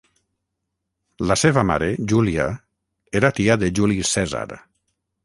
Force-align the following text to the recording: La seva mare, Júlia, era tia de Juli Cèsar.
La 1.31 1.35
seva 1.41 1.63
mare, 1.71 1.89
Júlia, 2.13 2.47
era 3.21 3.31
tia 3.41 3.59
de 3.65 3.71
Juli 3.81 3.99
Cèsar. 4.15 4.43